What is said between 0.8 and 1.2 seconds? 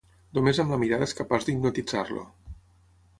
mirada és